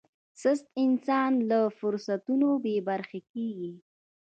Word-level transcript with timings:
سست 0.41 0.65
انسان 0.85 1.31
له 1.49 1.59
فرصتونو 1.79 2.49
بې 2.63 2.75
برخې 2.89 3.19
کېږي. 3.31 3.73